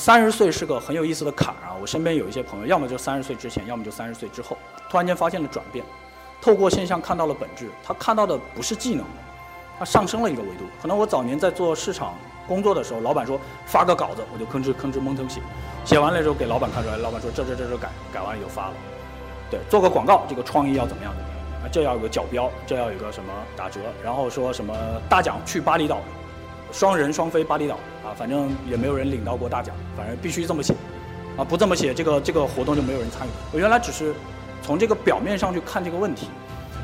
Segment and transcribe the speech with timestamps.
[0.00, 1.76] 三十岁是个很有意思的坎儿啊！
[1.78, 4.56] 我身边有一些朋友，要么就三十岁之前，要么就三十岁之后，
[4.88, 5.84] 突然间发现了转变，
[6.40, 7.70] 透过现象看到了本质。
[7.84, 9.04] 他看到的不是技能，
[9.78, 10.64] 他上升了一个维度。
[10.80, 12.14] 可能我早年在做市场
[12.48, 15.42] 工作的时候，老板说发个稿子，我就吭哧吭哧蒙腾写，
[15.84, 18.74] 写完了之后给老板看出来，老板说这这这这改，改完就发了。
[19.50, 21.68] 对，做个广告，这个创意要怎么样怎么样啊？
[21.70, 24.74] 这要有个角标，这要有个什么打折，然后说什么
[25.10, 26.00] 大奖去巴厘岛。
[26.72, 27.74] 双人双飞巴厘岛
[28.04, 30.74] 啊，反正也没有人领到过大奖，反正必须这么写，
[31.36, 33.30] 啊，不这么写，这个这个活动就没有人参与。
[33.52, 34.14] 我原来只是
[34.62, 36.28] 从这个表面上去看这个问题，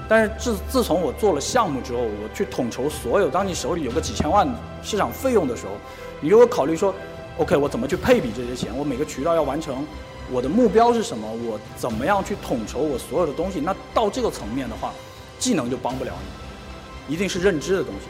[0.08, 4.48] 但是自自从我做了项目之后，我去统筹所有，当你手里有个几千万
[4.82, 5.72] 市场费用的时候，
[6.20, 6.94] 你如果考虑说
[7.38, 8.76] ，OK，我怎么去配比这些钱？
[8.76, 9.86] 我每个渠道要完成，
[10.32, 11.28] 我的目标是什么？
[11.30, 13.60] 我怎么样去统筹我所有的东西？
[13.60, 14.92] 那到这个层面的话，
[15.38, 16.12] 技能就帮不了
[17.08, 18.08] 你，一定是认知的东西。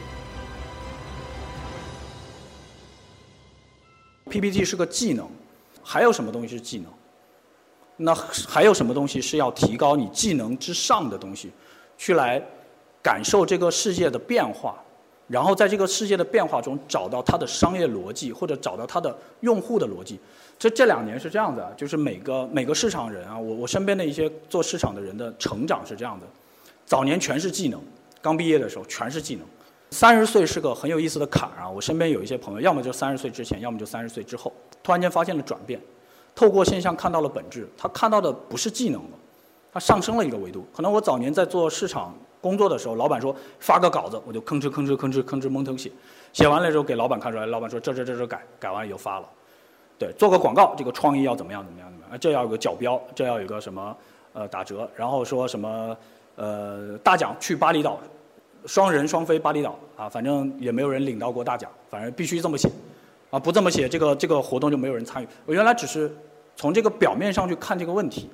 [4.27, 5.27] PPT 是个技能，
[5.83, 6.91] 还有什么东西是技能？
[7.99, 11.51] 那还有什么东西是要提高你技能之上的东西，
[11.97, 12.39] 去来
[13.01, 14.77] 感受这个世界的变化，
[15.27, 20.19] 然后在这个世界的变化中找到它的商业逻辑，或者找到它的用户的逻辑。
[20.59, 26.27] 这这两年是这样的，就是每个每个市场人啊，我我身边的一些做市场的人的成长是这样的：
[26.85, 27.81] 早年全是技能，
[28.21, 29.43] 刚毕业的时候全是技能。
[29.91, 31.69] 三十岁是个很有意思的坎儿啊！
[31.69, 34.51] 我身边有一些朋友，要么就三十岁之前，要么就三十岁之后，
[34.83, 35.79] 突然间发现了转变，
[36.35, 37.67] 透过现象看到了本质。
[37.77, 39.17] 他看到的不是技能了，
[39.71, 40.67] 他上升了一个维度。
[40.75, 45.89] 可能我早年在做市场工作的时候，老板说发个稿子，我就吭哧吭哧吭哧吭哧蒙腾写，
[46.33, 49.29] 写完了之后给老板看出来，老板说这这这这改，改完了就发了。
[49.97, 52.19] 对，做个广告，这个创意要怎么样怎么样怎么样？
[52.19, 53.95] 这要有个角标，这要有个什么
[54.33, 55.97] 呃打折，然后说什么
[56.35, 57.97] 呃大奖去巴厘岛。
[58.67, 62.69] 双人双飞巴厘岛啊，反正也没有人领到过大奖，反正必须这么写，
[63.29, 65.27] 啊，不这么写，这个这个活动就没有人参与。
[65.45, 66.13] 我原来只是
[66.57, 68.29] 从这个表面上去看这个问题，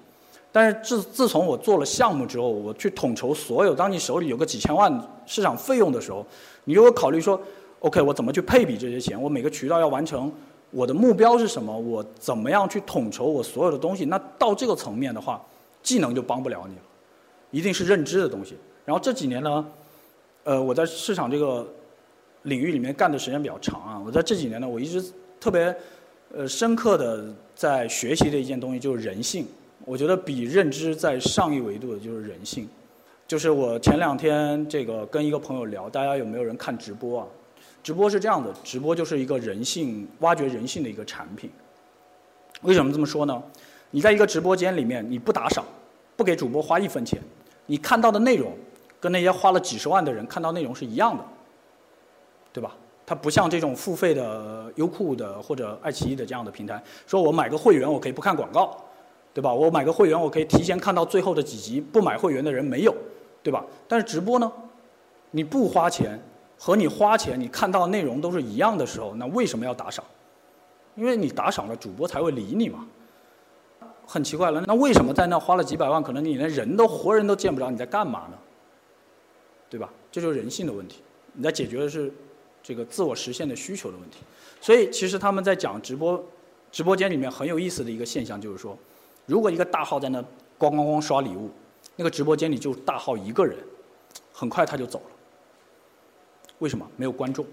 [0.51, 4.91] 但是自自从我做了项目之后，我去统筹所有，当你手里有个几千万
[5.27, 6.25] 市场费用的时候，
[6.63, 7.39] 你如果考虑说
[7.81, 9.21] ，OK，我怎么去配比这些钱？
[9.21, 10.31] 我每个渠道要完成，
[10.71, 11.77] 我的目标是什么？
[11.77, 14.05] 我怎么样去统筹我所有的东西？
[14.05, 15.39] 那到这个层面的话，
[15.83, 16.81] 技能就帮不了你了，
[17.51, 18.57] 一定是认知的东西。
[18.83, 19.63] 然后这几年呢？
[20.43, 21.65] 呃，我在市场这个
[22.43, 24.01] 领域里面干的时间比较长啊。
[24.05, 25.03] 我在这几年呢，我一直
[25.39, 25.75] 特别
[26.35, 29.47] 呃深刻的在学习的一件东西就是人性。
[29.85, 32.67] 我觉得比认知在上一维度的就是人性。
[33.25, 37.27] 就是我前两天这个跟一个朋友聊，大家有没有人看直播啊？
[37.81, 41.49] 直播是这样的，直播就是一个人性挖掘人性的一个产品。
[42.61, 43.41] 为什么这么说呢？
[43.91, 45.65] 你在一个直播间里面，你不打赏，
[46.17, 47.21] 不给主播花一分钱，
[47.65, 48.51] 你看到的内容。
[49.03, 51.23] 跟那些花了几十万的人看到内容是一样的，
[52.53, 52.73] 对吧？
[53.05, 58.77] 它不像这种付费的优酷的或者爱奇艺的这样的平台，说我买个会员我可以不看广告，
[59.33, 59.53] 对吧？
[59.53, 62.95] 我买个会员我可以提前看到最后的几集，不买会员的人没有，
[63.43, 63.65] 对吧？
[63.89, 64.49] 但是直播呢，
[65.31, 66.17] 你不花钱
[66.57, 70.05] 和你花钱你看到内容都是一样的时候，那为什么要打赏？
[70.95, 72.87] 因为你打赏了，主播才会理你嘛。
[74.07, 78.37] 很奇怪了，那为什么在那花了几百万，可能你连人都活人都见不着，你在干嘛呢？
[79.73, 79.91] 对吧？
[80.11, 81.01] 这就是人性的问题。
[81.33, 82.13] 你在解决的是
[82.61, 84.19] 这个自我实现的需求的问题。
[84.61, 86.23] 所以，其实他们在讲直播
[86.71, 88.77] 直播间里面很有意思的一个现象，就是说，
[89.25, 90.21] 如果一个大号在那
[90.59, 91.49] 咣咣咣刷礼物，
[91.95, 93.57] 那个直播间里就大号一个人，
[94.31, 95.15] 很快他就走了。
[96.59, 96.87] 为什么？
[96.95, 97.43] 没有观众。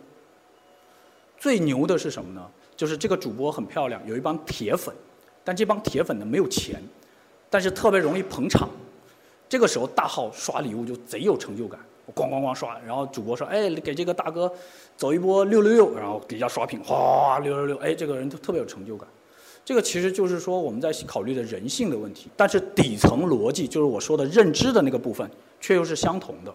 [1.39, 2.47] 最牛的是什么呢？
[2.77, 4.95] 就是这个主播很漂亮，有一帮铁粉，
[5.43, 6.83] 但这帮铁粉呢没有钱，
[7.49, 8.69] 但是特别容易捧场。
[9.49, 11.81] 这个时候大号刷礼物就贼有成就感。
[12.15, 14.53] 咣咣咣刷，然后主播说：“哎，给这个大哥
[14.97, 19.09] 走一波六六六。”然后底下刷屏，哗六六六，哎，这个人就特别有成就感。
[19.65, 25.31] 这个其实就是说我们在考虑的人性的问题，但是底层逻辑就是我说的认知的那个部分，
[25.61, 26.53] 却又是相同的。